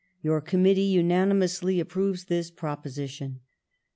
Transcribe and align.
Your 0.23 0.41
Committee 0.41 0.95
unani 0.95 1.37
mously 1.37 1.79
approves 1.79 2.25
this 2.25 2.49
proposition. 2.49 3.41